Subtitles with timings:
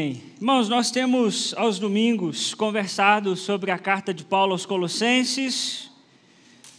[0.00, 5.90] Irmãos, nós temos aos domingos conversado sobre a carta de Paulo aos Colossenses,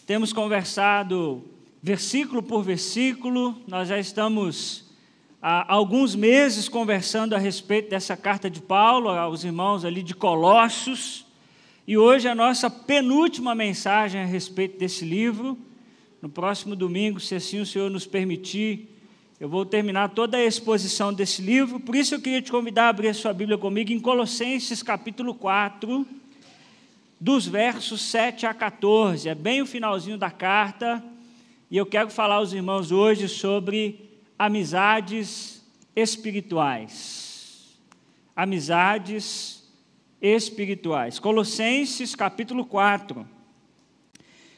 [0.08, 1.44] temos conversado
[1.84, 4.86] versículo por versículo, nós já estamos
[5.42, 11.26] há alguns meses conversando a respeito dessa carta de Paulo aos irmãos ali de Colossos,
[11.86, 15.58] e hoje a nossa penúltima mensagem a respeito desse livro.
[16.22, 18.99] No próximo domingo, se assim o Senhor nos permitir,
[19.40, 22.90] eu vou terminar toda a exposição desse livro, por isso eu queria te convidar a
[22.90, 26.06] abrir sua Bíblia comigo em Colossenses capítulo 4,
[27.18, 29.30] dos versos 7 a 14.
[29.30, 31.02] É bem o finalzinho da carta,
[31.72, 35.64] e eu quero falar aos irmãos hoje sobre amizades
[35.96, 37.78] espirituais.
[38.36, 39.64] Amizades
[40.22, 41.18] espirituais.
[41.18, 43.26] Colossenses capítulo 4,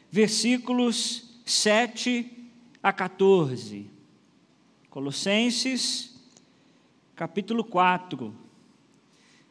[0.09, 2.49] versículos 7
[2.81, 4.00] a 14.
[4.91, 6.13] Colossenses,
[7.15, 8.35] capítulo 4,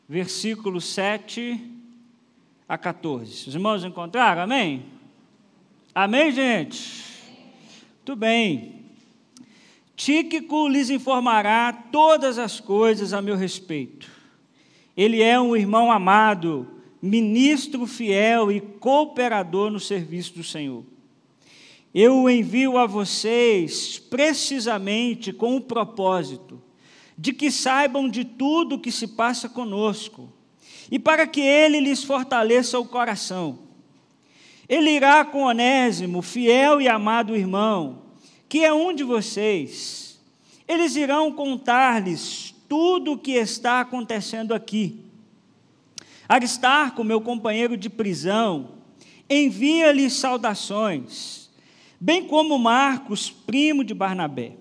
[0.06, 1.58] versículos 7
[2.68, 3.48] a 14.
[3.48, 4.42] Os irmãos encontraram?
[4.42, 4.84] Amém?
[5.94, 7.06] Amém, gente?
[8.04, 8.84] Tudo bem.
[9.96, 14.10] Tíquico lhes informará todas as coisas a meu respeito.
[14.94, 16.68] Ele é um irmão amado,
[17.00, 20.84] ministro fiel e cooperador no serviço do Senhor.
[21.94, 26.62] Eu o envio a vocês precisamente com o propósito
[27.18, 30.32] de que saibam de tudo o que se passa conosco
[30.88, 33.58] e para que ele lhes fortaleça o coração.
[34.68, 38.02] Ele irá com Onésimo, fiel e amado irmão,
[38.48, 40.20] que é um de vocês.
[40.68, 45.00] Eles irão contar-lhes tudo o que está acontecendo aqui.
[46.28, 48.76] Aristarco, meu companheiro de prisão,
[49.28, 51.39] envia-lhes saudações
[52.00, 54.56] bem como Marcos, primo de Barnabé.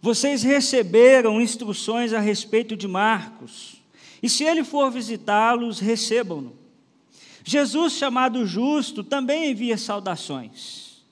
[0.00, 3.82] Vocês receberam instruções a respeito de Marcos,
[4.22, 6.56] e se ele for visitá-los, recebam-no.
[7.44, 11.02] Jesus, chamado Justo, também envia saudações.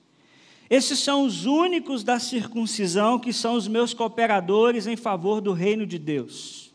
[0.69, 5.85] Esses são os únicos da circuncisão que são os meus cooperadores em favor do reino
[5.85, 6.73] de Deus.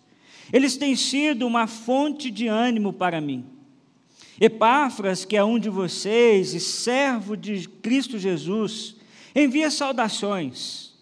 [0.53, 3.56] Eles têm sido uma fonte de ânimo para mim.
[4.41, 8.97] Epáfras, que é um de vocês e servo de Cristo Jesus,
[9.35, 10.93] envia saudações.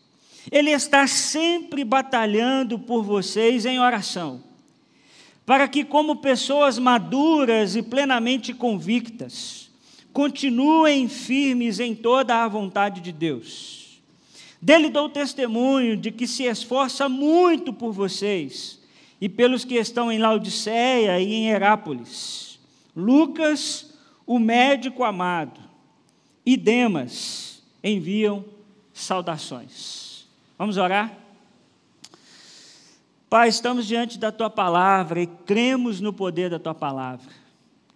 [0.52, 4.42] Ele está sempre batalhando por vocês em oração,
[5.44, 9.68] para que, como pessoas maduras e plenamente convictas,
[10.12, 14.00] continuem firmes em toda a vontade de Deus.
[14.62, 18.78] Dele dou testemunho de que se esforça muito por vocês
[19.20, 22.53] e pelos que estão em Laodiceia e em Herápolis
[22.94, 23.94] Lucas,
[24.26, 25.60] o médico amado,
[26.44, 28.44] e Demas enviam
[28.92, 30.26] saudações.
[30.58, 31.18] Vamos orar?
[33.28, 37.32] Pai, estamos diante da tua palavra e cremos no poder da tua palavra.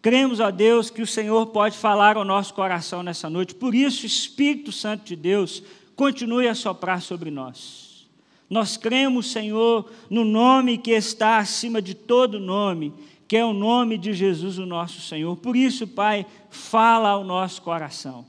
[0.03, 3.55] Cremos, ó Deus, que o Senhor pode falar ao nosso coração nessa noite.
[3.55, 5.63] Por isso, Espírito Santo de Deus,
[5.95, 8.09] continue a soprar sobre nós.
[8.49, 12.95] Nós cremos, Senhor, no nome que está acima de todo nome,
[13.29, 15.37] que é o nome de Jesus, o nosso Senhor.
[15.37, 18.25] Por isso, Pai, fala ao nosso coração.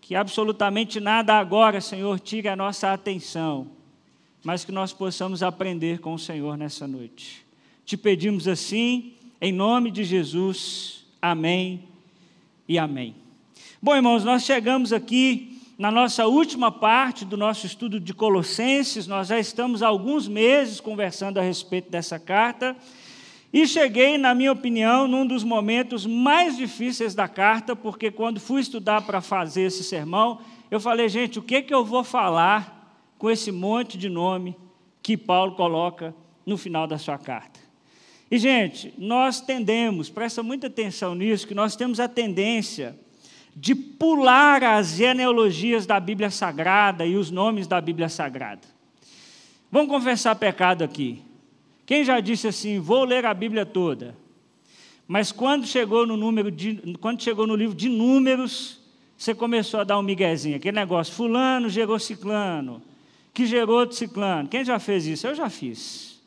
[0.00, 3.66] Que absolutamente nada agora, Senhor, tire a nossa atenção,
[4.44, 7.44] mas que nós possamos aprender com o Senhor nessa noite.
[7.84, 11.04] Te pedimos assim, em nome de Jesus.
[11.20, 11.88] Amém
[12.68, 13.16] e amém.
[13.82, 19.26] Bom, irmãos, nós chegamos aqui na nossa última parte do nosso estudo de Colossenses, nós
[19.26, 22.76] já estamos há alguns meses conversando a respeito dessa carta.
[23.52, 28.62] E cheguei, na minha opinião, num dos momentos mais difíceis da carta, porque quando fui
[28.62, 30.40] estudar para fazer esse sermão,
[30.70, 34.56] eu falei, gente, o que, que eu vou falar com esse monte de nome
[35.02, 36.14] que Paulo coloca
[36.46, 37.60] no final da sua carta?
[38.30, 42.98] E, gente, nós tendemos, presta muita atenção nisso, que nós temos a tendência
[43.54, 48.62] de pular as genealogias da Bíblia Sagrada e os nomes da Bíblia Sagrada.
[49.70, 51.22] Vamos confessar pecado aqui.
[51.92, 54.16] Quem já disse assim, vou ler a Bíblia toda?
[55.06, 58.80] Mas quando chegou no número de, quando chegou no livro de números,
[59.14, 62.82] você começou a dar um miguezinho, aquele negócio, fulano gerou ciclano,
[63.34, 64.48] que gerou outro ciclano.
[64.48, 65.26] Quem já fez isso?
[65.26, 66.18] Eu já fiz.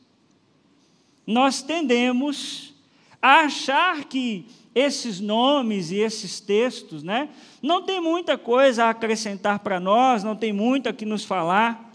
[1.26, 2.76] Nós tendemos
[3.20, 4.46] a achar que
[4.76, 7.28] esses nomes e esses textos, né,
[7.60, 11.92] não tem muita coisa a acrescentar para nós, não tem muito a que nos falar.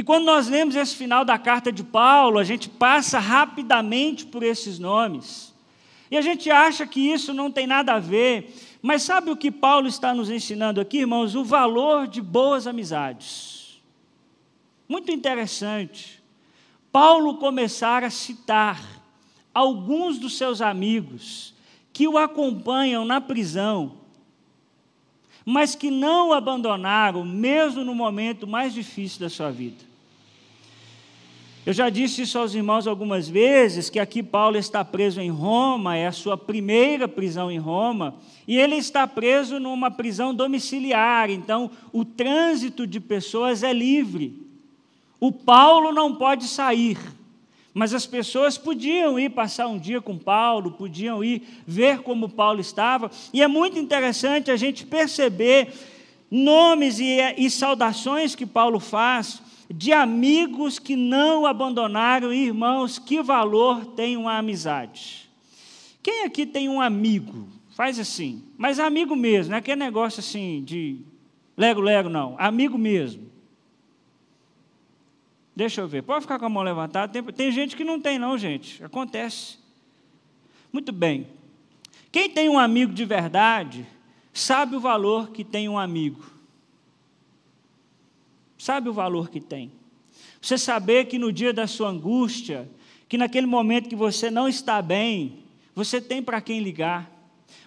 [0.00, 4.42] E quando nós lemos esse final da carta de Paulo, a gente passa rapidamente por
[4.42, 5.54] esses nomes.
[6.10, 8.50] E a gente acha que isso não tem nada a ver.
[8.80, 11.34] Mas sabe o que Paulo está nos ensinando aqui, irmãos?
[11.34, 13.78] O valor de boas amizades.
[14.88, 16.22] Muito interessante.
[16.90, 18.82] Paulo começar a citar
[19.52, 21.52] alguns dos seus amigos
[21.92, 23.98] que o acompanham na prisão,
[25.44, 29.89] mas que não o abandonaram, mesmo no momento mais difícil da sua vida.
[31.66, 35.94] Eu já disse isso aos irmãos algumas vezes, que aqui Paulo está preso em Roma,
[35.94, 38.14] é a sua primeira prisão em Roma,
[38.48, 44.40] e ele está preso numa prisão domiciliar, então o trânsito de pessoas é livre.
[45.20, 46.96] O Paulo não pode sair,
[47.74, 52.60] mas as pessoas podiam ir passar um dia com Paulo, podiam ir ver como Paulo
[52.60, 55.74] estava, e é muito interessante a gente perceber
[56.30, 59.42] nomes e, e saudações que Paulo faz
[59.72, 65.30] de amigos que não abandonaram, irmãos, que valor tem uma amizade?
[66.02, 67.48] Quem aqui tem um amigo?
[67.70, 70.98] Faz assim, mas amigo mesmo, não é aquele negócio assim de
[71.56, 73.30] lego-lego, não, amigo mesmo.
[75.54, 77.12] Deixa eu ver, pode ficar com a mão levantada.
[77.12, 79.58] Tem, tem gente que não tem, não, gente, acontece.
[80.72, 81.28] Muito bem.
[82.10, 83.86] Quem tem um amigo de verdade,
[84.32, 86.39] sabe o valor que tem um amigo
[88.70, 89.72] sabe o valor que tem.
[90.40, 92.70] Você saber que no dia da sua angústia,
[93.08, 95.40] que naquele momento que você não está bem,
[95.74, 97.10] você tem para quem ligar.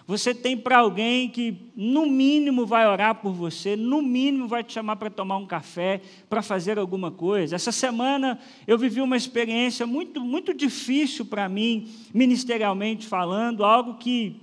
[0.06, 4.72] Você tem para alguém que, no mínimo, vai orar por você, no mínimo, vai te
[4.72, 7.54] chamar para tomar um café, para fazer alguma coisa.
[7.54, 14.40] Essa semana eu vivi uma experiência muito, muito difícil para mim, ministerialmente falando, algo que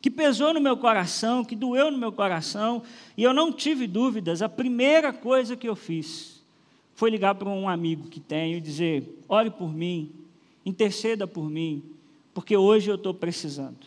[0.00, 2.82] que pesou no meu coração, que doeu no meu coração,
[3.16, 4.42] e eu não tive dúvidas.
[4.42, 6.42] A primeira coisa que eu fiz
[6.94, 10.12] foi ligar para um amigo que tenho e dizer: ore por mim,
[10.64, 11.82] interceda por mim,
[12.32, 13.86] porque hoje eu estou precisando.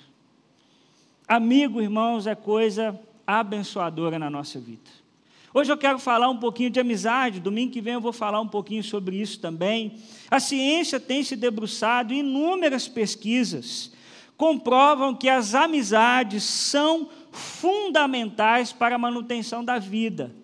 [1.27, 5.01] Amigo, irmãos, é coisa abençoadora na nossa vida.
[5.53, 8.47] Hoje eu quero falar um pouquinho de amizade, domingo que vem eu vou falar um
[8.47, 9.95] pouquinho sobre isso também.
[10.29, 13.91] A ciência tem se debruçado em inúmeras pesquisas
[14.41, 20.35] comprovam que as amizades são fundamentais para a manutenção da vida.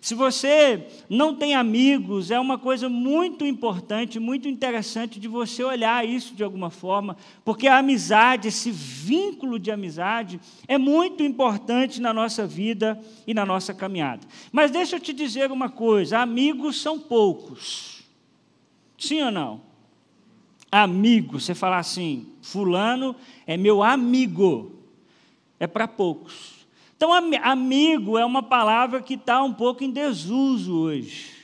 [0.00, 6.04] Se você não tem amigos, é uma coisa muito importante, muito interessante de você olhar
[6.04, 12.12] isso de alguma forma, porque a amizade, esse vínculo de amizade, é muito importante na
[12.12, 14.26] nossa vida e na nossa caminhada.
[14.50, 18.02] Mas deixa eu te dizer uma coisa: amigos são poucos.
[18.98, 19.65] Sim ou não?
[20.70, 23.14] Amigo, você falar assim, Fulano
[23.46, 24.72] é meu amigo,
[25.58, 26.66] é para poucos.
[26.96, 31.36] Então, amigo é uma palavra que está um pouco em desuso hoje.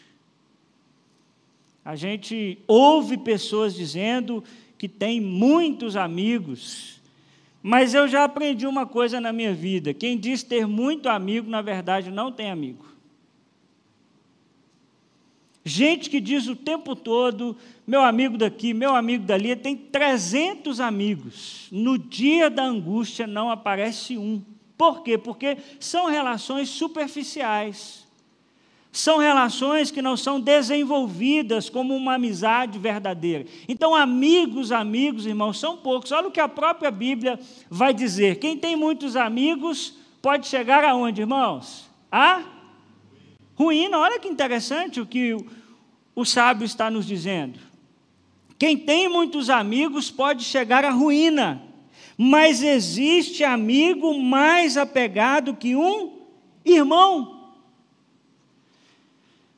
[1.84, 4.42] A gente ouve pessoas dizendo
[4.78, 7.00] que tem muitos amigos,
[7.62, 11.60] mas eu já aprendi uma coisa na minha vida: quem diz ter muito amigo, na
[11.60, 12.91] verdade, não tem amigo.
[15.64, 17.56] Gente que diz o tempo todo,
[17.86, 21.68] meu amigo daqui, meu amigo dali, tem 300 amigos.
[21.70, 24.42] No dia da angústia não aparece um.
[24.76, 25.16] Por quê?
[25.16, 28.02] Porque são relações superficiais.
[28.90, 33.46] São relações que não são desenvolvidas como uma amizade verdadeira.
[33.66, 36.12] Então, amigos, amigos, irmãos, são poucos.
[36.12, 38.38] Olha o que a própria Bíblia vai dizer.
[38.38, 41.88] Quem tem muitos amigos pode chegar aonde, irmãos?
[42.10, 42.42] A
[43.54, 43.98] ruína.
[43.98, 45.36] Olha que interessante o que
[46.14, 47.58] o sábio está nos dizendo.
[48.58, 51.62] Quem tem muitos amigos pode chegar à ruína,
[52.16, 56.20] mas existe amigo mais apegado que um
[56.64, 57.41] irmão.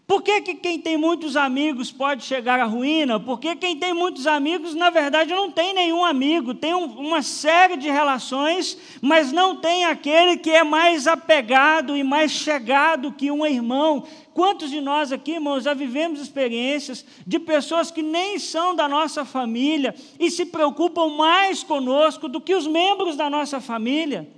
[0.06, 3.18] Por que, que quem tem muitos amigos pode chegar à ruína?
[3.18, 7.78] Porque quem tem muitos amigos, na verdade, não tem nenhum amigo, tem um, uma série
[7.78, 13.46] de relações, mas não tem aquele que é mais apegado e mais chegado que um
[13.46, 14.04] irmão.
[14.34, 19.25] Quantos de nós aqui, irmãos, já vivemos experiências de pessoas que nem são da nossa
[19.25, 24.28] família e se preocupam mais conosco do que os membros da nossa família?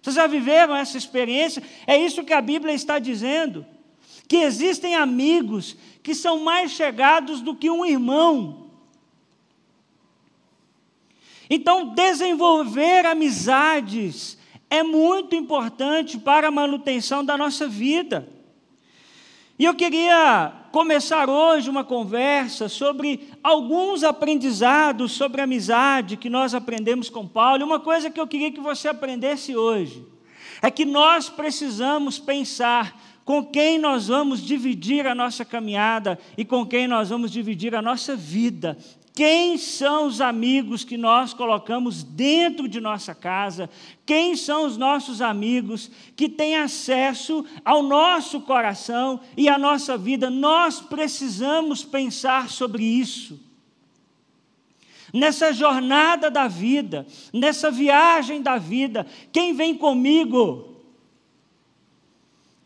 [0.00, 1.60] Vocês já viveram essa experiência?
[1.88, 3.66] É isso que a Bíblia está dizendo
[4.28, 8.66] que existem amigos que são mais chegados do que um irmão.
[11.48, 14.36] Então, desenvolver amizades
[14.68, 18.28] é muito importante para a manutenção da nossa vida.
[19.58, 27.08] E eu queria começar hoje uma conversa sobre alguns aprendizados sobre amizade que nós aprendemos
[27.08, 27.62] com Paulo.
[27.62, 30.06] E uma coisa que eu queria que você aprendesse hoje
[30.60, 36.64] é que nós precisamos pensar com quem nós vamos dividir a nossa caminhada e com
[36.64, 38.78] quem nós vamos dividir a nossa vida.
[39.12, 43.68] Quem são os amigos que nós colocamos dentro de nossa casa?
[44.04, 50.30] Quem são os nossos amigos que têm acesso ao nosso coração e à nossa vida?
[50.30, 53.40] Nós precisamos pensar sobre isso.
[55.12, 60.75] Nessa jornada da vida, nessa viagem da vida, quem vem comigo?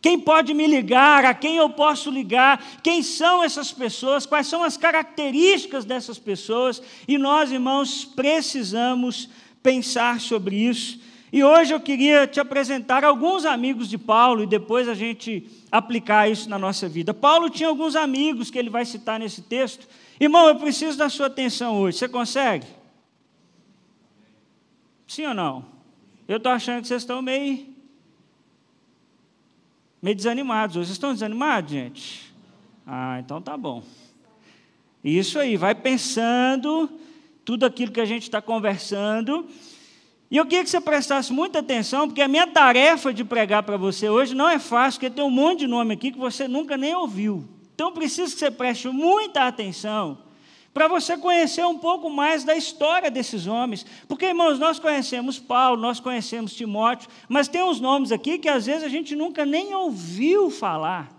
[0.01, 1.23] Quem pode me ligar?
[1.25, 2.63] A quem eu posso ligar?
[2.81, 4.25] Quem são essas pessoas?
[4.25, 6.81] Quais são as características dessas pessoas?
[7.07, 9.29] E nós, irmãos, precisamos
[9.61, 10.99] pensar sobre isso.
[11.31, 16.29] E hoje eu queria te apresentar alguns amigos de Paulo e depois a gente aplicar
[16.29, 17.13] isso na nossa vida.
[17.13, 19.87] Paulo tinha alguns amigos que ele vai citar nesse texto.
[20.19, 21.99] Irmão, eu preciso da sua atenção hoje.
[21.99, 22.65] Você consegue?
[25.07, 25.65] Sim ou não?
[26.27, 27.70] Eu estou achando que vocês estão meio
[30.01, 32.33] meio desanimados Vocês estão desanimados, gente?
[32.85, 33.83] Ah, então tá bom.
[35.03, 36.89] Isso aí, vai pensando
[37.43, 39.47] tudo aquilo que a gente está conversando.
[40.29, 43.77] E eu queria que você prestasse muita atenção, porque a minha tarefa de pregar para
[43.77, 46.77] você hoje não é fácil, porque tem um monte de nome aqui que você nunca
[46.77, 47.43] nem ouviu.
[47.73, 50.17] Então, preciso que você preste muita atenção
[50.73, 53.85] para você conhecer um pouco mais da história desses homens.
[54.07, 58.65] Porque, irmãos, nós conhecemos Paulo, nós conhecemos Timóteo, mas tem uns nomes aqui que às
[58.65, 61.11] vezes a gente nunca nem ouviu falar.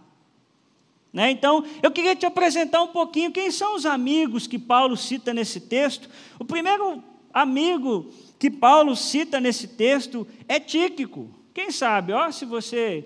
[1.12, 1.30] Né?
[1.30, 5.60] Então, eu queria te apresentar um pouquinho quem são os amigos que Paulo cita nesse
[5.60, 6.08] texto.
[6.38, 11.28] O primeiro amigo que Paulo cita nesse texto é Tíquico.
[11.52, 13.04] Quem sabe, ó, se você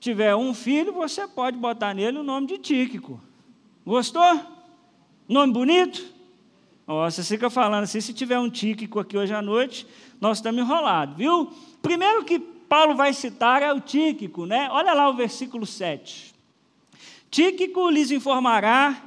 [0.00, 3.20] tiver um filho, você pode botar nele o nome de Tíquico.
[3.84, 4.57] Gostou?
[5.28, 6.02] Nome bonito?
[6.86, 9.86] Ó, você fica falando assim, se tiver um tíquico aqui hoje à noite,
[10.18, 11.52] nós estamos enrolados, viu?
[11.82, 14.70] Primeiro que Paulo vai citar é o tíquico, né?
[14.72, 16.34] Olha lá o versículo 7.
[17.30, 19.02] Tíquico lhes informará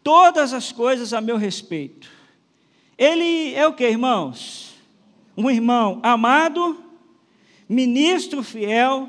[0.00, 2.08] todas as coisas a meu respeito.
[2.96, 4.76] Ele é o que, irmãos?
[5.36, 6.78] Um irmão amado,
[7.68, 9.08] ministro fiel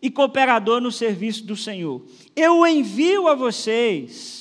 [0.00, 2.00] e cooperador no serviço do Senhor.
[2.34, 4.39] Eu o envio a vocês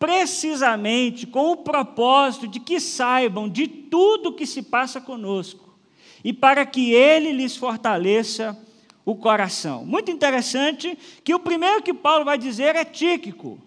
[0.00, 5.78] precisamente com o propósito de que saibam de tudo que se passa conosco
[6.24, 8.58] e para que ele lhes fortaleça
[9.04, 9.84] o coração.
[9.84, 13.60] Muito interessante que o primeiro que Paulo vai dizer é Tíquico.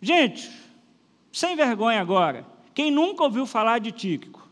[0.00, 0.48] Gente,
[1.32, 4.48] sem vergonha agora, quem nunca ouviu falar de Tíquico?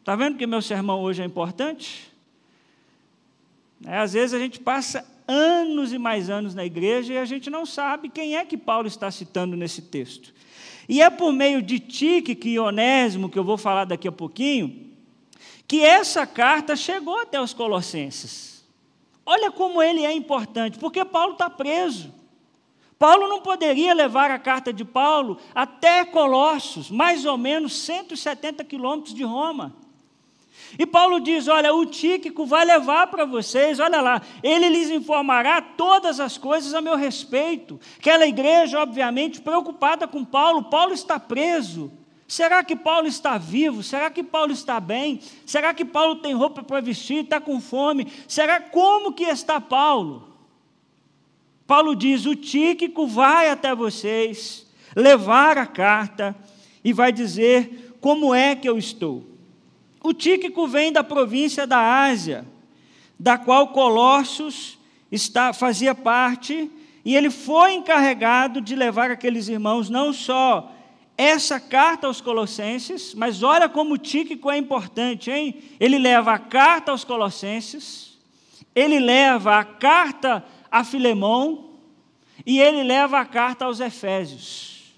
[0.00, 2.12] Está vendo que meu sermão hoje é importante?
[3.86, 7.48] É, às vezes a gente passa anos e mais anos na igreja e a gente
[7.48, 10.32] não sabe quem é que Paulo está citando nesse texto.
[10.88, 14.90] E é por meio de Tique e Onésimo, que eu vou falar daqui a pouquinho,
[15.66, 18.64] que essa carta chegou até os Colossenses.
[19.24, 22.12] Olha como ele é importante, porque Paulo está preso.
[22.98, 29.14] Paulo não poderia levar a carta de Paulo até Colossos, mais ou menos 170 quilômetros
[29.14, 29.74] de Roma.
[30.78, 35.60] E Paulo diz: Olha, o Tíquico vai levar para vocês, olha lá, ele lhes informará
[35.60, 37.78] todas as coisas a meu respeito.
[37.98, 41.92] Aquela igreja, obviamente, preocupada com Paulo, Paulo está preso.
[42.26, 43.82] Será que Paulo está vivo?
[43.82, 45.20] Será que Paulo está bem?
[45.44, 47.24] Será que Paulo tem roupa para vestir?
[47.24, 48.10] Está com fome?
[48.26, 50.28] Será como que está Paulo?
[51.66, 56.34] Paulo diz: o Tíquico vai até vocês, levar a carta
[56.82, 59.31] e vai dizer como é que eu estou.
[60.02, 62.44] O Tíquico vem da província da Ásia,
[63.18, 64.78] da qual Colossos
[65.10, 66.70] está, fazia parte,
[67.04, 70.72] e ele foi encarregado de levar aqueles irmãos não só
[71.16, 75.62] essa carta aos Colossenses, mas olha como o Tíquico é importante, hein?
[75.78, 78.18] Ele leva a carta aos Colossenses,
[78.74, 81.70] ele leva a carta a Filemão
[82.44, 84.94] e ele leva a carta aos Efésios.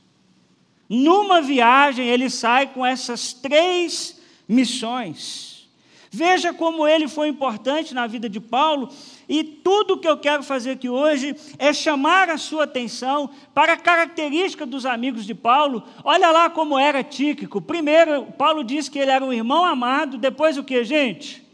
[0.89, 5.69] Numa viagem, ele sai com essas três missões.
[6.11, 8.89] Veja como ele foi importante na vida de Paulo,
[9.29, 13.77] e tudo que eu quero fazer aqui hoje é chamar a sua atenção para a
[13.77, 15.83] característica dos amigos de Paulo.
[16.05, 17.61] Olha lá como era Tíquico.
[17.61, 21.45] Primeiro, Paulo diz que ele era um irmão amado, depois o que, gente?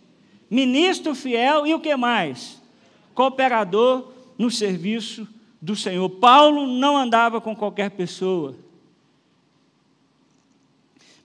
[0.51, 2.61] Ministro fiel e o que mais?
[3.15, 5.27] Cooperador no serviço
[5.63, 6.09] do Senhor.
[6.09, 8.55] Paulo não andava com qualquer pessoa.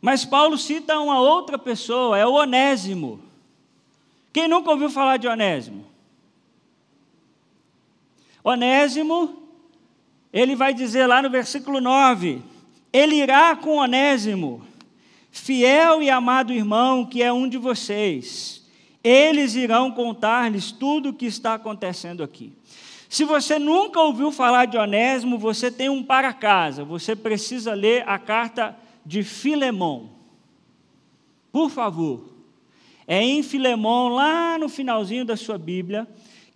[0.06, 3.20] Mas Paulo cita uma outra pessoa, é o Onésimo.
[4.32, 5.84] Quem nunca ouviu falar de Onésimo?
[8.44, 9.36] Onésimo,
[10.32, 12.40] ele vai dizer lá no versículo 9:
[12.94, 14.62] Ele irá com Onésimo,
[15.32, 18.64] fiel e amado irmão que é um de vocês.
[19.04, 22.54] eles irão contar-lhes tudo o que está acontecendo aqui.
[23.10, 26.84] Se você nunca ouviu falar de Onésimo, você tem um para casa.
[26.84, 30.10] Você precisa ler a carta de Filemão.
[31.52, 32.34] Por favor.
[33.08, 36.08] É em Filemão, lá no finalzinho da sua Bíblia,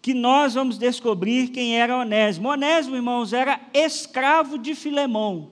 [0.02, 2.50] que nós vamos descobrir quem era Onésimo.
[2.50, 5.52] Onésimo, irmãos, era escravo de Filemão.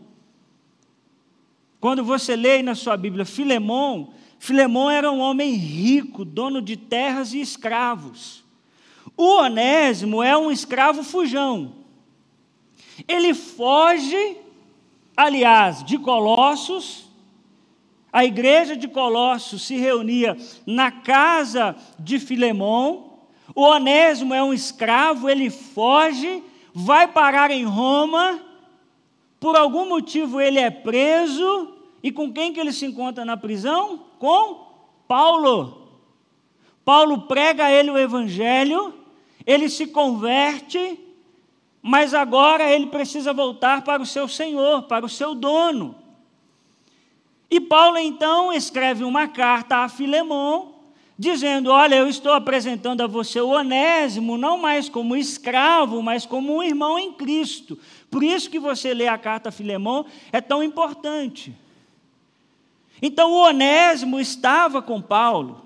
[1.79, 7.33] Quando você lê na sua Bíblia Filemão, Filemão era um homem rico, dono de terras
[7.33, 8.43] e escravos.
[9.15, 11.73] O Onésimo é um escravo fujão.
[13.07, 14.37] Ele foge,
[15.17, 17.07] aliás, de Colossos.
[18.13, 23.17] A igreja de Colossos se reunia na casa de Filemão.
[23.53, 26.43] O Onésimo é um escravo, ele foge,
[26.73, 28.39] vai parar em Roma.
[29.39, 31.73] Por algum motivo ele é preso.
[32.03, 34.05] E com quem que ele se encontra na prisão?
[34.19, 34.67] Com
[35.07, 35.89] Paulo.
[36.85, 38.93] Paulo prega a ele o evangelho
[39.47, 40.99] ele se converte,
[41.87, 45.95] mas agora ele precisa voltar para o seu senhor, para o seu dono.
[47.49, 50.75] E Paulo então escreve uma carta a Filemão,
[51.17, 56.57] dizendo: Olha, eu estou apresentando a você o Onésimo, não mais como escravo, mas como
[56.57, 57.79] um irmão em Cristo.
[58.11, 61.55] Por isso que você lê a carta a Filemão é tão importante.
[63.01, 65.65] Então o Onésimo estava com Paulo.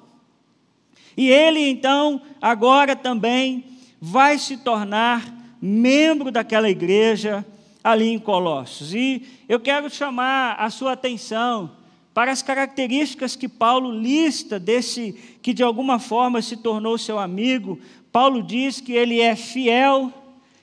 [1.17, 3.65] E ele então agora também
[3.99, 7.45] vai se tornar membro daquela igreja
[7.83, 8.93] ali em Colossos.
[8.93, 11.71] E eu quero chamar a sua atenção
[12.13, 17.79] para as características que Paulo lista desse que de alguma forma se tornou seu amigo.
[18.11, 20.11] Paulo diz que ele é fiel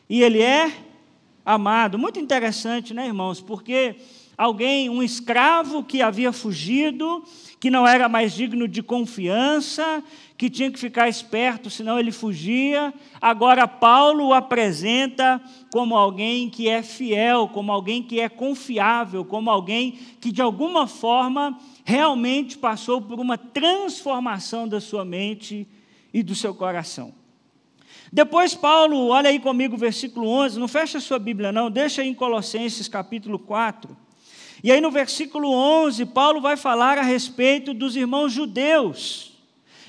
[0.09, 0.73] e ele é
[1.45, 1.99] amado.
[1.99, 3.41] Muito interessante, né, irmãos?
[3.41, 3.97] Porque
[4.37, 7.25] alguém, um escravo que havia fugido,
[7.61, 10.03] que não era mais digno de confiança,
[10.37, 12.95] que tinha que ficar esperto, senão ele fugia.
[13.21, 19.51] Agora, Paulo o apresenta como alguém que é fiel, como alguém que é confiável, como
[19.51, 25.67] alguém que, de alguma forma, realmente passou por uma transformação da sua mente
[26.15, 27.13] e do seu coração.
[28.13, 32.03] Depois, Paulo, olha aí comigo o versículo 11, não fecha a sua Bíblia, não, deixa
[32.03, 34.08] aí em Colossenses capítulo 4.
[34.63, 39.33] E aí no versículo 11, Paulo vai falar a respeito dos irmãos judeus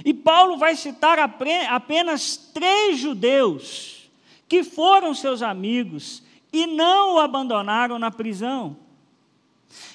[0.06, 4.10] e Paulo vai citar apenas três judeus
[4.48, 8.78] que foram seus amigos e não o abandonaram na prisão.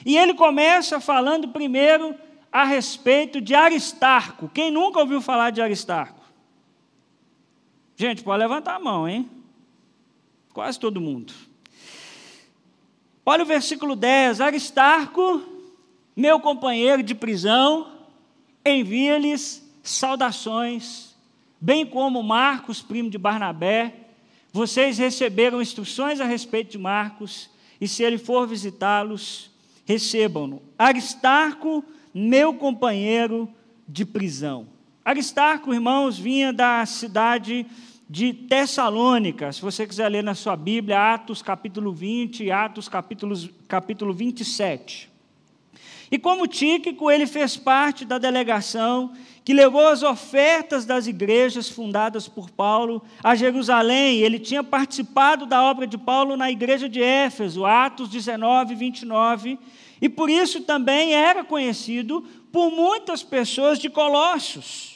[0.04, 2.14] E ele começa falando primeiro
[2.52, 4.48] a respeito de Aristarco.
[4.48, 6.22] Quem nunca ouviu falar de Aristarco?
[7.96, 9.28] Gente, pode levantar a mão, hein?
[10.52, 11.32] Quase todo mundo.
[13.26, 14.42] Olha o versículo 10.
[14.42, 15.42] Aristarco,
[16.14, 17.90] meu companheiro de prisão,
[18.62, 21.14] envia-lhes saudações,
[21.58, 23.94] bem como Marcos, primo de Barnabé.
[24.52, 27.48] Vocês receberam instruções a respeito de Marcos,
[27.80, 29.50] e se ele for visitá-los,
[29.86, 30.60] recebam-no.
[30.78, 31.82] Aristarco,
[32.12, 33.48] meu companheiro
[33.88, 34.68] de prisão.
[35.02, 37.66] Aristarco, irmãos, vinha da cidade
[38.14, 39.52] de Tessalônica.
[39.52, 45.10] Se você quiser ler na sua Bíblia, Atos capítulo 20 e Atos capítulo, capítulo 27.
[46.12, 49.12] E como Tíquico, ele fez parte da delegação
[49.44, 54.20] que levou as ofertas das igrejas fundadas por Paulo a Jerusalém.
[54.20, 59.58] Ele tinha participado da obra de Paulo na igreja de Éfeso, Atos 19, 29,
[60.00, 64.93] e por isso também era conhecido por muitas pessoas de Colossos.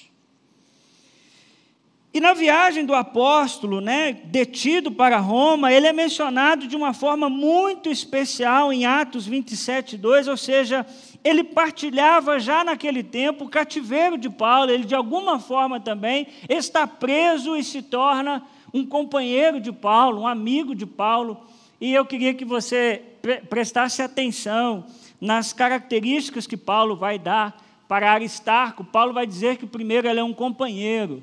[2.12, 7.28] E na viagem do apóstolo, né, detido para Roma, ele é mencionado de uma forma
[7.28, 10.86] muito especial em Atos 27, 2, ou seja,
[11.22, 16.86] ele partilhava já naquele tempo o cativeiro de Paulo, ele de alguma forma também está
[16.86, 18.42] preso e se torna
[18.72, 21.46] um companheiro de Paulo, um amigo de Paulo.
[21.78, 23.02] E eu queria que você
[23.50, 24.86] prestasse atenção
[25.20, 28.82] nas características que Paulo vai dar para Aristarco.
[28.82, 31.22] Paulo vai dizer que primeiro ele é um companheiro.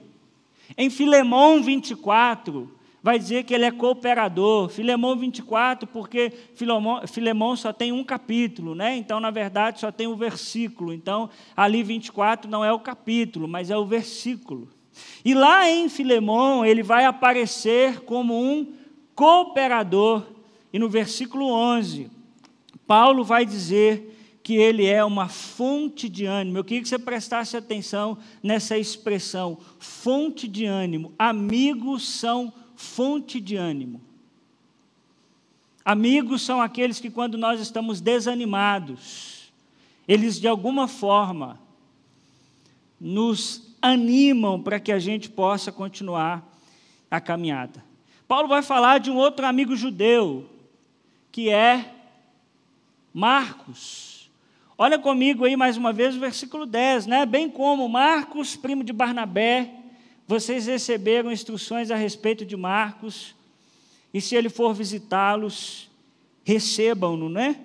[0.78, 2.72] Em Filemão 24,
[3.06, 4.68] vai dizer que ele é cooperador.
[4.70, 8.98] Filemão 24, porque Filemão, só tem um capítulo, né?
[8.98, 10.92] Então, na verdade, só tem um versículo.
[10.92, 14.68] Então, ali 24 não é o capítulo, mas é o versículo.
[15.24, 18.74] E lá em Filemão, ele vai aparecer como um
[19.14, 20.24] cooperador.
[20.74, 22.10] E no versículo 11,
[22.88, 24.15] Paulo vai dizer
[24.46, 26.60] que ele é uma fonte de ânimo.
[26.60, 31.12] Eu queria que você prestasse atenção nessa expressão, fonte de ânimo.
[31.18, 34.00] Amigos são fonte de ânimo.
[35.84, 39.52] Amigos são aqueles que, quando nós estamos desanimados,
[40.08, 41.60] eles de alguma forma
[43.02, 46.48] nos animam para que a gente possa continuar
[47.10, 47.84] a caminhada.
[48.28, 50.48] Paulo vai falar de um outro amigo judeu,
[51.32, 51.96] que é
[53.12, 54.15] Marcos.
[54.78, 57.26] Olha comigo aí mais uma vez o versículo 10, né?
[57.26, 59.72] Bem como Marcos, primo de Barnabé,
[60.28, 63.34] vocês receberam instruções a respeito de Marcos,
[64.14, 65.90] e se ele for visitá-los,
[66.44, 67.58] recebam-no, né?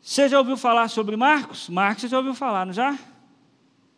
[0.00, 1.68] Você já ouviu falar sobre Marcos?
[1.68, 2.96] Marcos você já ouviu falar, não já?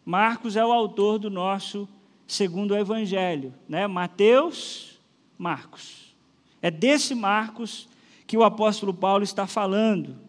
[0.02, 1.86] Marcos é o autor do nosso
[2.26, 3.86] segundo evangelho, né?
[3.86, 4.98] Mateus,
[5.36, 6.14] Marcos.
[6.62, 7.86] É desse Marcos
[8.26, 10.27] que o apóstolo Paulo está falando.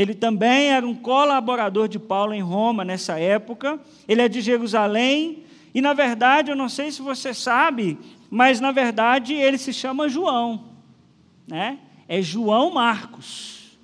[0.00, 3.78] Ele também era um colaborador de Paulo em Roma nessa época.
[4.08, 5.44] Ele é de Jerusalém.
[5.74, 7.98] E, na verdade, eu não sei se você sabe,
[8.30, 10.68] mas, na verdade, ele se chama João.
[11.46, 11.80] Né?
[12.08, 13.78] É João Marcos.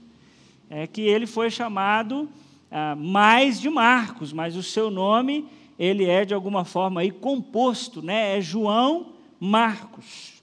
[0.70, 2.30] É que ele foi chamado
[2.70, 5.46] ah, mais de Marcos, mas o seu nome,
[5.78, 8.00] ele é, de alguma forma, aí, composto.
[8.00, 8.38] Né?
[8.38, 10.42] É João Marcos.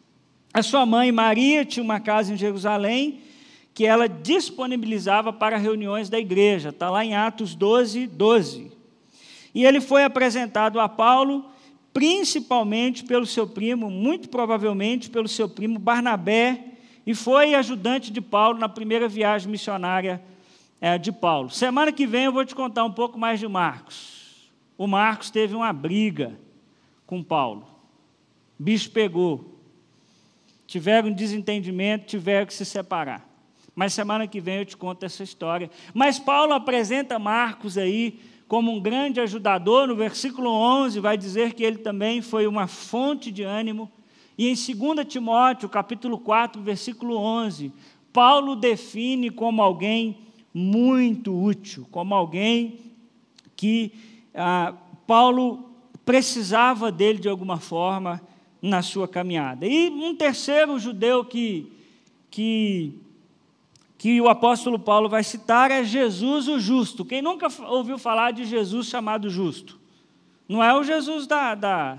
[0.54, 3.24] A sua mãe, Maria, tinha uma casa em Jerusalém
[3.74, 6.70] que ela disponibilizava para reuniões da igreja.
[6.70, 8.72] Está lá em Atos 12, 12.
[9.54, 11.46] E ele foi apresentado a Paulo,
[11.92, 16.66] principalmente pelo seu primo, muito provavelmente pelo seu primo Barnabé,
[17.06, 20.22] e foi ajudante de Paulo na primeira viagem missionária
[20.80, 21.50] é, de Paulo.
[21.50, 24.52] Semana que vem eu vou te contar um pouco mais de Marcos.
[24.78, 26.38] O Marcos teve uma briga
[27.06, 27.68] com Paulo.
[28.58, 29.60] Bicho pegou.
[30.66, 33.33] Tiveram um desentendimento, tiveram que se separar.
[33.76, 35.70] Mas semana que vem eu te conto essa história.
[35.94, 39.88] Mas Paulo apresenta Marcos aí como um grande ajudador.
[39.88, 43.92] No versículo 11 vai dizer que ele também foi uma fonte de ânimo.
[44.38, 47.72] E em 2 Timóteo, capítulo 4, versículo 11,
[48.12, 50.18] Paulo define como alguém
[50.54, 52.80] muito útil, como alguém
[53.56, 53.92] que
[54.36, 54.74] ah,
[55.08, 55.70] Paulo
[56.06, 58.22] precisava dele de alguma forma
[58.62, 59.66] na sua caminhada.
[59.66, 61.72] E um terceiro judeu que,
[62.30, 63.00] que
[64.04, 67.06] que o apóstolo Paulo vai citar é Jesus o justo.
[67.06, 69.80] Quem nunca ouviu falar de Jesus chamado justo?
[70.46, 71.98] Não é o Jesus da, da,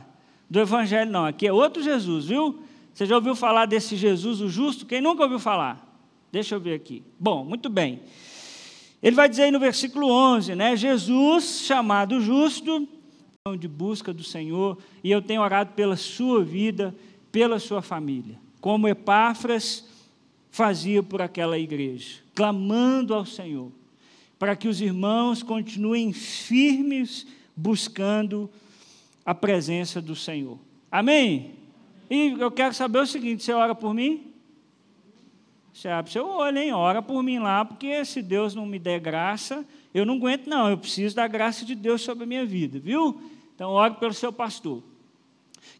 [0.50, 1.24] do Evangelho, não.
[1.24, 2.62] Aqui é outro Jesus, viu?
[2.92, 4.84] Você já ouviu falar desse Jesus o justo?
[4.84, 5.98] Quem nunca ouviu falar?
[6.30, 7.02] Deixa eu ver aqui.
[7.18, 8.02] Bom, muito bem.
[9.02, 10.76] Ele vai dizer aí no versículo 11, né?
[10.76, 12.86] Jesus, chamado justo,
[13.58, 16.94] de busca do Senhor, e eu tenho orado pela sua vida,
[17.32, 18.38] pela sua família.
[18.60, 19.93] Como Epáfras
[20.54, 23.72] fazia por aquela igreja, clamando ao Senhor,
[24.38, 28.48] para que os irmãos continuem firmes buscando
[29.26, 30.56] a presença do Senhor.
[30.92, 31.56] Amém?
[32.08, 34.32] E eu quero saber o seguinte: você ora por mim?
[35.72, 36.72] Você abre seu olho, hein?
[36.72, 40.70] Ora por mim lá, porque se Deus não me der graça, eu não aguento, não.
[40.70, 43.20] Eu preciso da graça de Deus sobre a minha vida, viu?
[43.56, 44.84] Então, ore pelo seu pastor.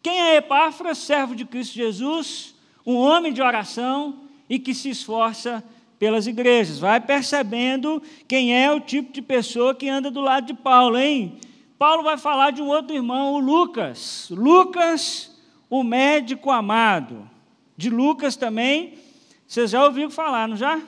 [0.03, 5.63] Quem é Epáfras, servo de Cristo Jesus, um homem de oração, e que se esforça
[5.97, 6.79] pelas igrejas.
[6.79, 11.39] Vai percebendo quem é o tipo de pessoa que anda do lado de Paulo, hein?
[11.77, 14.29] Paulo vai falar de um outro irmão, o Lucas.
[14.31, 15.35] Lucas,
[15.69, 17.29] o médico amado.
[17.77, 18.97] De Lucas também,
[19.45, 20.81] vocês já ouviram falar, não já?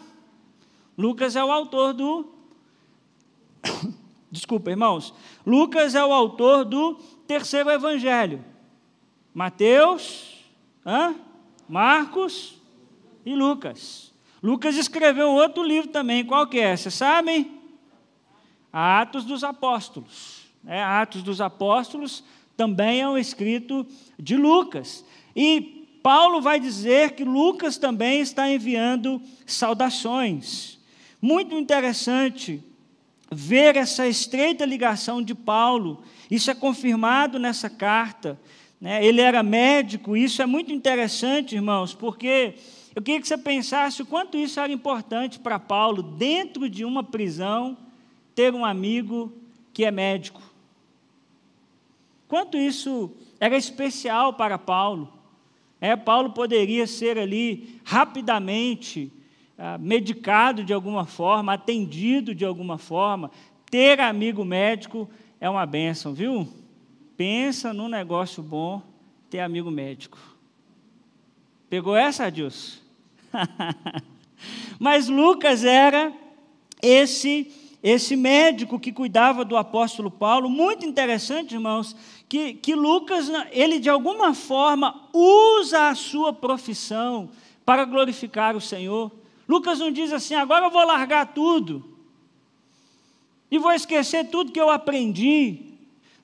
[0.97, 2.31] Lucas é o autor do.
[4.31, 5.13] Desculpa, irmãos.
[5.45, 6.95] Lucas é o autor do
[7.27, 8.43] terceiro evangelho.
[9.33, 10.45] Mateus,
[10.85, 11.15] hã?
[11.67, 12.56] Marcos
[13.27, 14.13] e Lucas.
[14.41, 16.77] Lucas escreveu outro livro também, qual que é?
[16.77, 17.59] Vocês sabem?
[18.71, 20.47] Atos dos Apóstolos.
[20.65, 22.23] É, Atos dos Apóstolos
[22.55, 23.85] também é um escrito
[24.17, 25.03] de Lucas.
[25.35, 30.79] E Paulo vai dizer que Lucas também está enviando saudações.
[31.21, 32.63] Muito interessante
[33.29, 36.01] ver essa estreita ligação de Paulo.
[36.31, 38.39] Isso é confirmado nessa carta.
[38.79, 39.05] Né?
[39.05, 42.55] Ele era médico, isso é muito interessante, irmãos, porque
[42.97, 47.03] eu queria que você pensasse o quanto isso era importante para Paulo, dentro de uma
[47.03, 47.77] prisão,
[48.33, 49.31] ter um amigo
[49.71, 50.41] que é médico.
[52.27, 55.13] Quanto isso era especial para Paulo.
[55.79, 59.11] É, Paulo poderia ser ali rapidamente
[59.59, 63.29] ah, medicado de alguma forma, atendido de alguma forma.
[63.69, 65.07] Ter amigo médico
[65.39, 66.51] é uma benção, viu?
[67.15, 68.81] Pensa num negócio bom
[69.29, 70.17] ter amigo médico.
[71.69, 72.86] Pegou essa, Adilson?
[74.79, 76.13] Mas Lucas era
[76.81, 81.95] esse esse médico que cuidava do apóstolo Paulo, muito interessante, irmãos,
[82.27, 87.29] que, que Lucas, ele de alguma forma usa a sua profissão
[87.65, 89.11] para glorificar o Senhor.
[89.47, 91.97] Lucas não diz assim, agora eu vou largar tudo
[93.49, 95.66] e vou esquecer tudo que eu aprendi.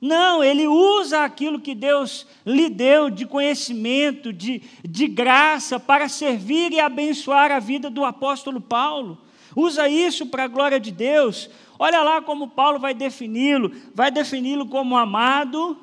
[0.04, 6.74] Não, ele usa aquilo que Deus lhe deu de conhecimento, de, de graça, para servir
[6.74, 9.18] e abençoar a vida do apóstolo Paulo.
[9.56, 11.50] Usa isso para a glória de Deus.
[11.80, 15.78] Olha lá como Paulo vai defini-lo: vai defini-lo como amado,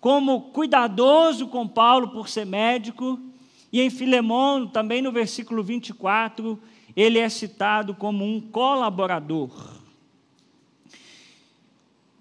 [0.00, 3.18] como cuidadoso com Paulo por ser médico.
[3.72, 6.56] E em Filemão, também no versículo 24,
[6.94, 9.79] ele é citado como um colaborador.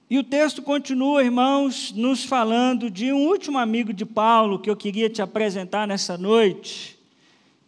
[0.09, 4.75] E o texto continua, irmãos, nos falando de um último amigo de Paulo que eu
[4.75, 6.97] queria te apresentar nessa noite,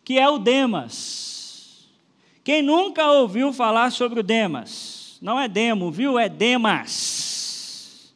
[0.04, 1.88] que é o Demas.
[2.44, 5.20] Quem nunca ouviu falar sobre o Demas?
[5.22, 6.18] Não é Demo, viu?
[6.18, 8.12] É Demas.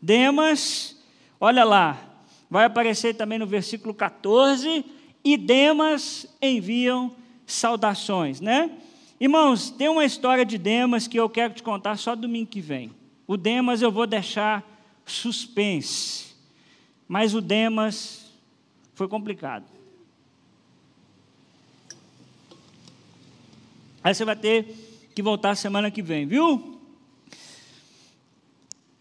[0.00, 0.96] Demas,
[1.40, 1.98] olha lá,
[2.48, 4.84] vai aparecer também no versículo 14,
[5.24, 7.10] e Demas enviam
[7.44, 8.70] saudações, né?
[9.18, 12.92] Irmãos, tem uma história de Demas que eu quero te contar só domingo que vem.
[13.26, 14.62] O Demas eu vou deixar
[15.06, 16.34] suspense.
[17.08, 18.30] Mas o Demas
[18.94, 19.64] foi complicado.
[24.02, 24.66] Aí você vai ter
[25.14, 26.80] que voltar semana que vem, viu?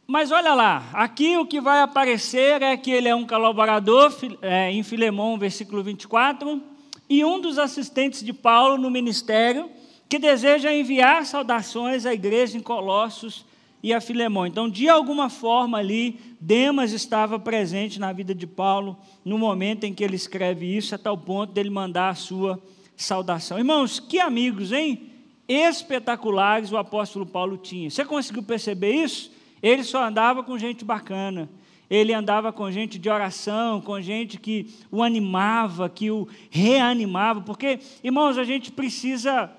[0.08, 4.72] Mas olha lá, aqui o que vai aparecer é que ele é um colaborador, é,
[4.72, 6.62] em Filemão, versículo 24,
[7.10, 9.70] e um dos assistentes de Paulo no ministério,
[10.08, 13.46] que deseja enviar saudações à igreja em Colossos
[13.84, 14.48] e a Filemão.
[14.48, 19.93] Então, de alguma forma ali, Demas estava presente na vida de Paulo no momento em
[19.93, 22.63] que ele escreve isso, a tal ponto dele mandar a sua
[22.96, 23.58] saudação.
[23.58, 25.12] Irmãos, que amigos, hein?
[25.46, 27.89] Espetaculares o apóstolo Paulo tinha.
[27.89, 29.30] Você conseguiu perceber isso?
[29.62, 31.50] Ele só andava com gente bacana.
[31.89, 37.80] Ele andava com gente de oração, com gente que o animava, que o reanimava, porque,
[38.02, 39.52] irmãos, a gente precisa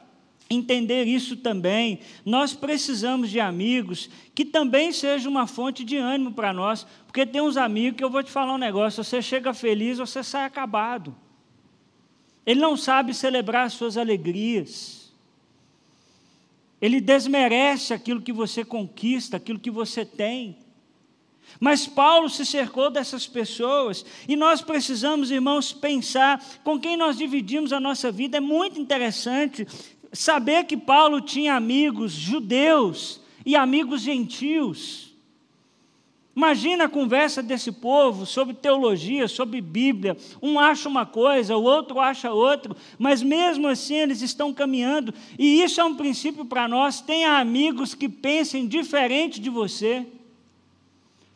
[0.48, 2.00] entender isso também.
[2.24, 7.40] Nós precisamos de amigos que também sejam uma fonte de ânimo para nós, porque tem
[7.40, 11.14] uns amigos que eu vou te falar um negócio: você chega feliz, você sai acabado.
[12.46, 15.12] Ele não sabe celebrar as suas alegrias.
[16.80, 20.58] Ele desmerece aquilo que você conquista, aquilo que você tem.
[21.60, 27.72] Mas Paulo se cercou dessas pessoas e nós precisamos, irmãos, pensar com quem nós dividimos
[27.72, 28.38] a nossa vida.
[28.38, 29.66] É muito interessante
[30.14, 35.12] saber que Paulo tinha amigos judeus e amigos gentios.
[36.36, 40.16] Imagina a conversa desse povo sobre teologia, sobre Bíblia.
[40.42, 45.14] Um acha uma coisa, o outro acha outra, mas mesmo assim eles estão caminhando.
[45.38, 47.00] E isso é um princípio para nós.
[47.00, 50.06] Tenha amigos que pensem diferente de você.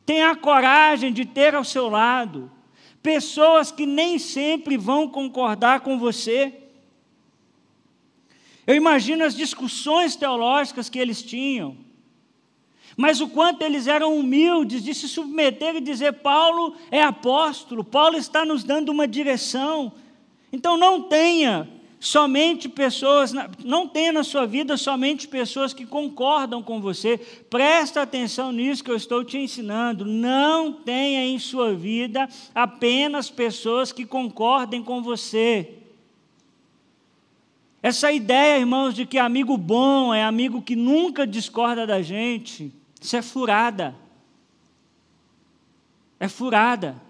[0.05, 2.51] Tenha a coragem de ter ao seu lado
[3.01, 6.53] pessoas que nem sempre vão concordar com você.
[8.69, 11.75] Eu imagino as discussões teológicas que eles tinham,
[12.99, 18.19] mas o quanto eles eram humildes de se submeter e dizer: Paulo é apóstolo, Paulo
[18.19, 19.91] está nos dando uma direção.
[20.53, 21.67] Então não tenha
[21.99, 23.33] somente pessoas,
[23.65, 27.17] não tenha na sua vida somente pessoas que concordam com você.
[27.49, 30.05] Presta atenção nisso que eu estou te ensinando.
[30.05, 35.79] Não tenha em sua vida apenas pessoas que concordem com você.
[37.83, 43.17] Essa ideia, irmãos, de que amigo bom é amigo que nunca discorda da gente, isso
[43.17, 43.95] é furada.
[46.19, 47.01] É furada.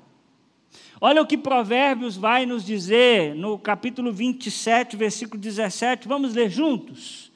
[1.00, 6.07] Olha o que Provérbios vai nos dizer no capítulo 27, versículo 17.
[6.07, 7.33] Vamos ler juntos?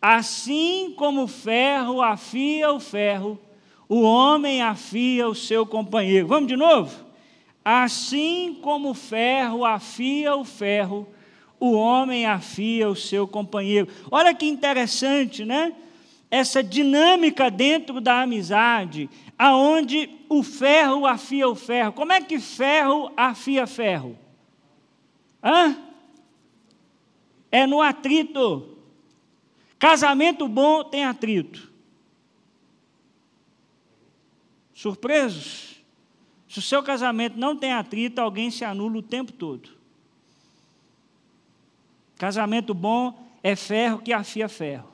[0.00, 3.38] Assim como o ferro afia o ferro,
[3.88, 6.28] o homem afia o seu companheiro.
[6.28, 7.04] Vamos de novo?
[7.64, 11.08] Assim como o ferro afia o ferro,
[11.60, 13.86] o homem afia o seu companheiro.
[14.10, 15.74] Olha que interessante, né?
[16.30, 21.92] Essa dinâmica dentro da amizade, aonde o ferro afia o ferro.
[21.92, 24.18] Como é que ferro afia ferro?
[25.42, 25.76] Hã?
[27.52, 28.78] É no atrito.
[29.78, 31.70] Casamento bom tem atrito.
[34.72, 35.82] Surpresos?
[36.48, 39.79] Se o seu casamento não tem atrito, alguém se anula o tempo todo.
[42.20, 44.90] Casamento bom é ferro que afia ferro.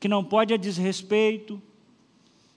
[0.00, 1.62] Que não pode é desrespeito,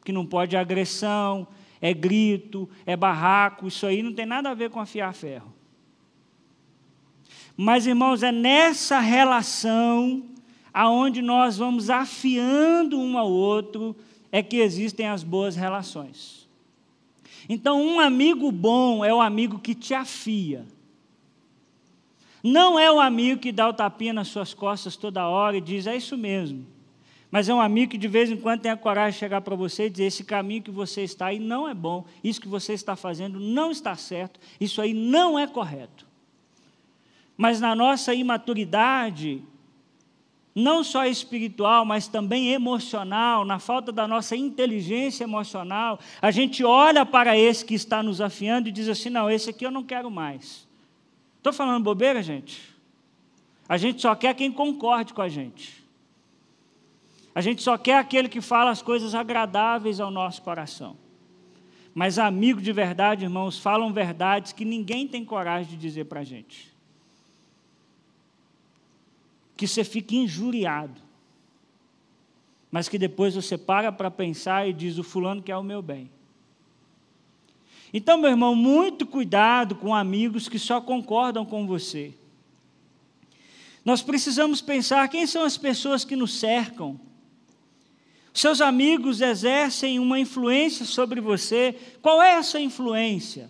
[0.03, 1.47] que não pode é agressão,
[1.79, 5.53] é grito, é barraco, isso aí não tem nada a ver com afiar ferro.
[7.55, 10.23] Mas, irmãos, é nessa relação
[10.73, 13.95] aonde nós vamos afiando um ao outro
[14.31, 16.49] é que existem as boas relações.
[17.47, 20.65] Então, um amigo bom é o amigo que te afia.
[22.47, 25.87] Não é o amigo que dá o tapinha nas suas costas toda hora e diz:
[25.87, 26.63] é isso mesmo.
[27.31, 29.55] Mas é um amigo que de vez em quando tem a coragem de chegar para
[29.55, 32.73] você e dizer: esse caminho que você está aí não é bom, isso que você
[32.73, 36.05] está fazendo não está certo, isso aí não é correto.
[37.35, 39.41] Mas na nossa imaturidade,
[40.53, 47.07] não só espiritual, mas também emocional, na falta da nossa inteligência emocional, a gente olha
[47.07, 50.11] para esse que está nos afiando e diz assim: não, esse aqui eu não quero
[50.11, 50.64] mais.
[51.45, 52.59] Estou falando bobeira, gente?
[53.69, 55.85] A gente só quer quem concorde com a gente.
[57.35, 60.97] A gente só quer aquele que fala as coisas agradáveis ao nosso coração.
[61.93, 66.23] Mas amigos de verdade, irmãos, falam verdades que ninguém tem coragem de dizer para a
[66.23, 66.73] gente
[69.55, 70.99] que você fique injuriado,
[72.71, 76.09] mas que depois você para para pensar e diz: o fulano quer o meu bem.
[77.97, 82.13] Então, meu irmão, muito cuidado com amigos que só concordam com você.
[83.85, 86.99] Nós precisamos pensar quem são as pessoas que nos cercam.
[88.33, 91.73] Seus amigos exercem uma influência sobre você.
[92.01, 93.49] Qual é essa influência?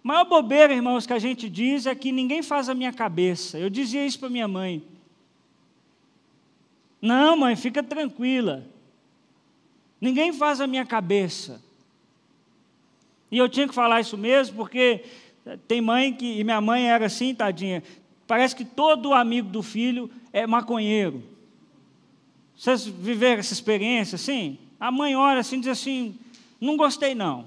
[0.00, 3.58] maior bobeira, irmãos, que a gente diz é que ninguém faz a minha cabeça.
[3.58, 4.80] Eu dizia isso para minha mãe.
[7.02, 8.64] Não, mãe, fica tranquila.
[10.00, 11.66] Ninguém faz a minha cabeça.
[13.30, 15.04] E eu tinha que falar isso mesmo, porque
[15.66, 16.38] tem mãe que.
[16.38, 17.82] E minha mãe era assim, tadinha.
[18.26, 21.22] Parece que todo amigo do filho é maconheiro.
[22.56, 24.58] Vocês viveram essa experiência assim?
[24.78, 26.14] A mãe olha assim e diz assim:
[26.60, 27.46] não gostei não.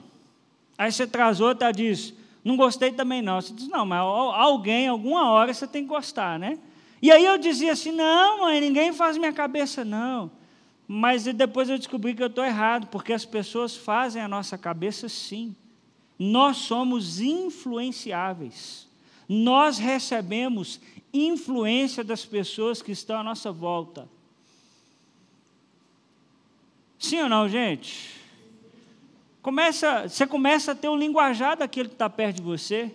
[0.77, 2.13] Aí você traz outra diz:
[2.43, 3.39] não gostei também não.
[3.39, 6.57] Você diz, não, mas alguém, alguma hora você tem que gostar, né?
[7.01, 10.31] E aí eu dizia assim, não, mãe, ninguém faz minha cabeça, não.
[10.87, 15.07] Mas depois eu descobri que eu estou errado, porque as pessoas fazem a nossa cabeça
[15.07, 15.55] sim.
[16.23, 18.87] Nós somos influenciáveis.
[19.27, 20.79] Nós recebemos
[21.11, 24.07] influência das pessoas que estão à nossa volta.
[26.99, 28.11] Sim ou não, gente?
[29.41, 32.91] Começa, você começa a ter o linguajar daquele que está perto de você.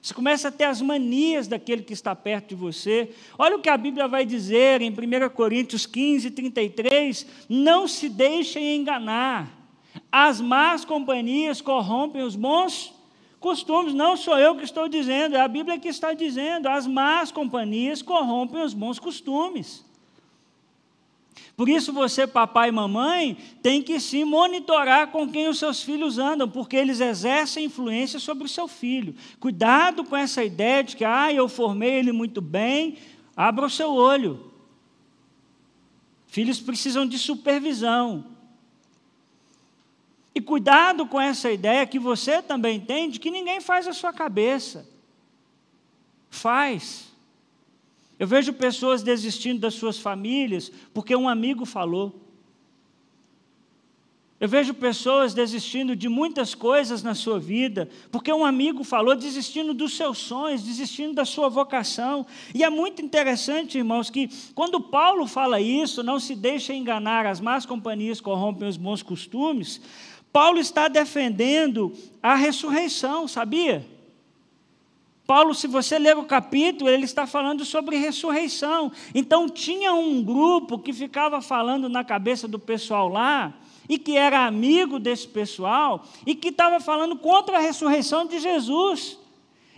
[0.00, 3.12] Você começa a ter as manias daquele que está perto de você.
[3.36, 7.26] Olha o que a Bíblia vai dizer em 1 Coríntios 15, 33.
[7.48, 9.59] Não se deixem enganar.
[10.10, 12.92] As más companhias corrompem os bons
[13.38, 13.94] costumes.
[13.94, 16.68] Não sou eu que estou dizendo, é a Bíblia que está dizendo.
[16.68, 19.84] As más companhias corrompem os bons costumes.
[21.56, 26.18] Por isso você, papai e mamãe, tem que se monitorar com quem os seus filhos
[26.18, 29.14] andam, porque eles exercem influência sobre o seu filho.
[29.38, 32.96] Cuidado com essa ideia de que, ah, eu formei ele muito bem,
[33.36, 34.50] abra o seu olho.
[36.28, 38.24] Filhos precisam de supervisão.
[40.40, 44.10] E cuidado com essa ideia que você também tem de que ninguém faz a sua
[44.10, 44.88] cabeça.
[46.30, 47.12] Faz.
[48.18, 52.18] Eu vejo pessoas desistindo das suas famílias porque um amigo falou.
[54.40, 59.74] Eu vejo pessoas desistindo de muitas coisas na sua vida, porque um amigo falou, desistindo
[59.74, 62.26] dos seus sonhos, desistindo da sua vocação.
[62.54, 67.38] E é muito interessante, irmãos, que quando Paulo fala isso, não se deixa enganar, as
[67.38, 69.82] más companhias corrompem os bons costumes,
[70.32, 73.84] Paulo está defendendo a ressurreição, sabia?
[75.26, 78.90] Paulo, se você ler o capítulo, ele está falando sobre ressurreição.
[79.14, 83.54] Então, tinha um grupo que ficava falando na cabeça do pessoal lá,
[83.88, 89.18] e que era amigo desse pessoal, e que estava falando contra a ressurreição de Jesus.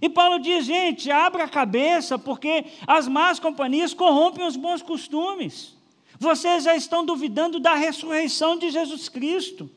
[0.01, 5.77] E Paulo diz: gente, abra a cabeça, porque as más companhias corrompem os bons costumes.
[6.19, 9.71] Vocês já estão duvidando da ressurreição de Jesus Cristo.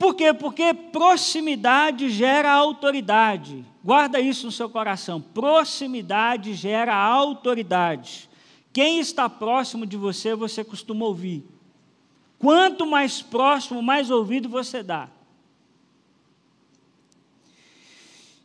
[0.00, 0.32] Por quê?
[0.32, 3.62] Porque proximidade gera autoridade.
[3.84, 5.20] Guarda isso no seu coração.
[5.20, 8.26] Proximidade gera autoridade.
[8.72, 11.44] Quem está próximo de você, você costuma ouvir.
[12.38, 15.10] Quanto mais próximo, mais ouvido você dá.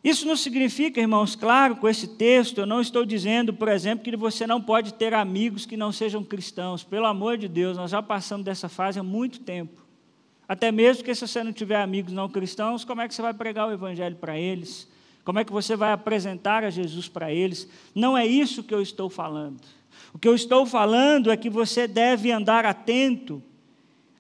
[0.03, 4.17] Isso não significa, irmãos, claro, com esse texto, eu não estou dizendo, por exemplo, que
[4.17, 6.83] você não pode ter amigos que não sejam cristãos.
[6.83, 9.84] Pelo amor de Deus, nós já passamos dessa fase há muito tempo.
[10.47, 13.33] Até mesmo que se você não tiver amigos não cristãos, como é que você vai
[13.33, 14.87] pregar o evangelho para eles?
[15.23, 17.67] Como é que você vai apresentar a Jesus para eles?
[17.95, 19.59] Não é isso que eu estou falando.
[20.13, 23.41] O que eu estou falando é que você deve andar atento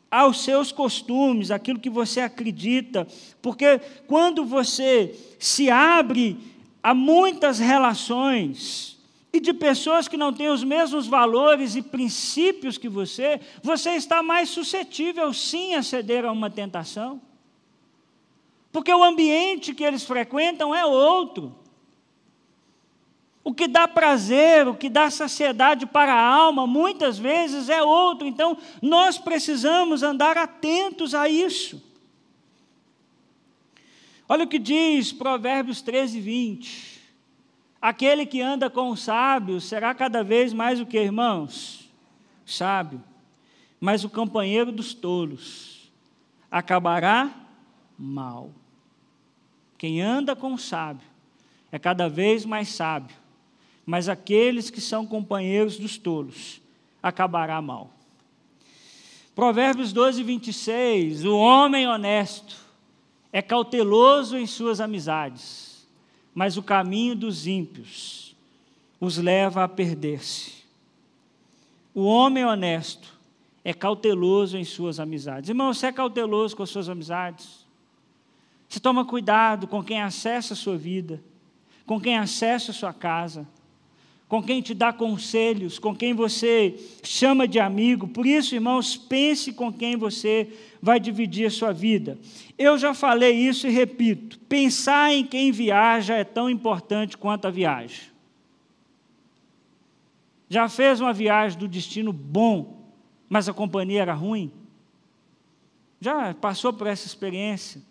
[0.09, 3.07] aos seus costumes, aquilo que você acredita,
[3.41, 6.37] porque quando você se abre
[6.81, 8.94] a muitas relações,
[9.35, 14.23] e de pessoas que não têm os mesmos valores e princípios que você, você está
[14.23, 17.21] mais suscetível sim a ceder a uma tentação.
[18.71, 21.53] Porque o ambiente que eles frequentam é outro.
[23.43, 28.25] O que dá prazer, o que dá saciedade para a alma, muitas vezes é outro.
[28.25, 31.83] Então, nós precisamos andar atentos a isso.
[34.29, 36.94] Olha o que diz Provérbios 13, 20.
[37.85, 41.91] Aquele que anda com o sábio será cada vez mais o que, irmãos?
[42.45, 43.03] Sábio.
[43.79, 45.91] Mas o companheiro dos tolos
[46.49, 47.29] acabará
[47.97, 48.49] mal.
[49.77, 51.05] Quem anda com o sábio
[51.71, 53.15] é cada vez mais sábio
[53.85, 56.59] mas aqueles que são companheiros dos tolos
[57.03, 57.91] acabará mal.
[59.35, 62.57] Provérbios 12, 26: O homem honesto
[63.31, 65.74] é cauteloso em suas amizades,
[66.35, 68.35] mas o caminho dos ímpios
[68.99, 70.65] os leva a perder-se.
[71.93, 73.17] O homem honesto
[73.63, 75.49] é cauteloso em suas amizades.
[75.49, 77.65] Irmão, você é cauteloso com as suas amizades?
[78.67, 81.23] Você toma cuidado com quem acessa a sua vida,
[81.85, 83.47] com quem acessa a sua casa
[84.35, 88.05] com quem te dá conselhos, com quem você chama de amigo.
[88.05, 90.49] Por isso, irmãos, pense com quem você
[90.81, 92.19] vai dividir a sua vida.
[92.57, 97.49] Eu já falei isso e repito: pensar em quem viaja é tão importante quanto a
[97.49, 98.09] viagem.
[100.49, 102.91] Já fez uma viagem do destino bom,
[103.29, 104.51] mas a companhia era ruim?
[106.01, 107.81] Já passou por essa experiência?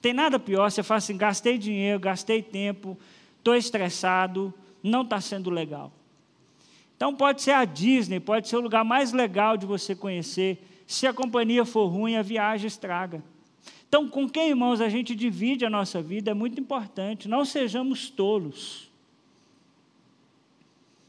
[0.00, 2.98] Tem nada pior, você fala assim: gastei dinheiro, gastei tempo,
[3.36, 5.92] estou estressado, não está sendo legal.
[6.96, 10.64] Então pode ser a Disney, pode ser o lugar mais legal de você conhecer.
[10.86, 13.22] Se a companhia for ruim, a viagem estraga.
[13.88, 17.28] Então, com quem, irmãos, a gente divide a nossa vida é muito importante.
[17.28, 18.90] Não sejamos tolos.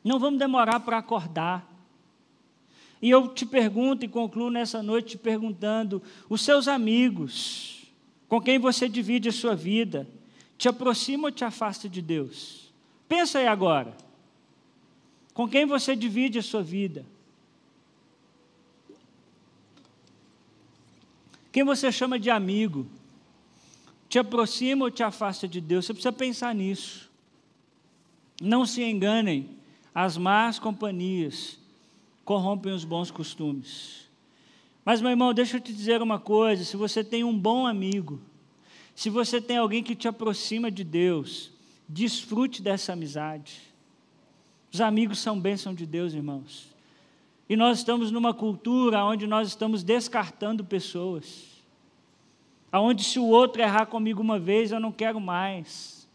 [0.04, 1.66] Não vamos demorar para acordar.
[3.02, 7.86] E eu te pergunto e concluo nessa noite te perguntando: os seus amigos,
[8.28, 10.08] com quem você divide a sua vida,
[10.58, 12.63] te aproxima ou te afasta de Deus?
[13.14, 13.96] Pensa aí agora.
[15.36, 17.06] Com quem você divide a sua vida?
[21.52, 22.88] Quem você chama de amigo?
[24.10, 25.86] Te aproxima ou te afasta de Deus?
[25.86, 27.08] Você precisa pensar nisso.
[28.42, 29.48] Não se enganem,
[29.94, 31.60] as más companhias
[32.26, 34.10] corrompem os bons costumes.
[34.84, 38.20] Mas, meu irmão, deixa eu te dizer uma coisa: se você tem um bom amigo,
[38.96, 41.53] se você tem alguém que te aproxima de Deus,
[41.94, 43.62] Desfrute dessa amizade.
[44.72, 46.68] Os amigos são bênção de Deus, irmãos.
[47.48, 51.62] E nós estamos numa cultura onde nós estamos descartando pessoas.
[52.72, 56.10] Aonde se o outro errar comigo uma vez, eu não quero mais.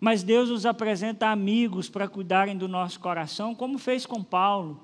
[0.00, 4.80] Mas Deus nos apresenta amigos para cuidarem do nosso coração, como fez com Paulo.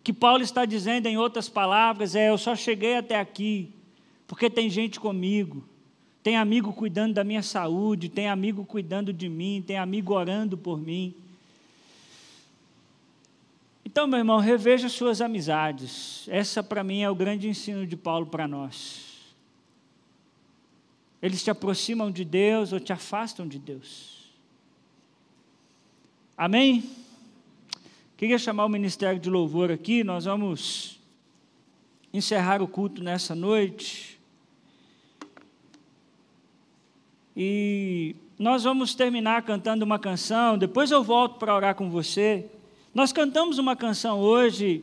[0.00, 3.72] O que Paulo está dizendo, em outras palavras, é: eu só cheguei até aqui
[4.26, 5.64] porque tem gente comigo
[6.28, 10.78] tem amigo cuidando da minha saúde, tem amigo cuidando de mim, tem amigo orando por
[10.78, 11.14] mim.
[13.82, 16.28] Então, meu irmão, reveja suas amizades.
[16.28, 19.32] Essa, para mim, é o grande ensino de Paulo para nós.
[21.22, 24.30] Eles te aproximam de Deus ou te afastam de Deus.
[26.36, 26.90] Amém?
[28.18, 31.00] Queria chamar o ministério de louvor aqui, nós vamos
[32.12, 34.17] encerrar o culto nessa noite.
[37.40, 42.46] E nós vamos terminar cantando uma canção, depois eu volto para orar com você.
[42.92, 44.82] Nós cantamos uma canção hoje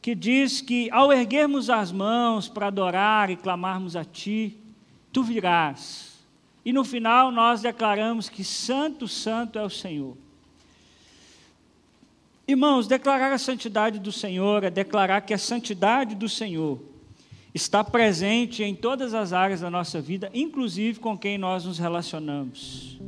[0.00, 4.56] que diz que ao erguermos as mãos para adorar e clamarmos a Ti,
[5.12, 6.24] Tu virás.
[6.64, 10.16] E no final nós declaramos que Santo, Santo é o Senhor.
[12.48, 16.80] Irmãos, declarar a santidade do Senhor é declarar que a santidade do Senhor
[17.54, 22.98] está presente em todas as áreas da nossa vida, inclusive com quem nós nos relacionamos.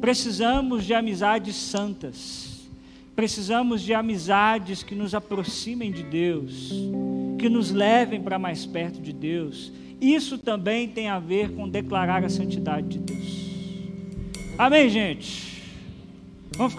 [0.00, 2.68] Precisamos de amizades santas,
[3.14, 6.72] precisamos de amizades que nos aproximem de Deus,
[7.38, 9.72] que nos levem para mais perto de Deus.
[10.00, 13.52] Isso também tem a ver com declarar a santidade de Deus.
[14.58, 15.51] Amém, gente?